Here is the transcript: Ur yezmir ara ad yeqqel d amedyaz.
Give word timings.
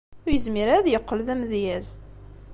Ur 0.25 0.29
yezmir 0.31 0.67
ara 0.69 0.79
ad 0.81 0.87
yeqqel 0.89 1.19
d 1.27 1.29
amedyaz. 1.33 1.87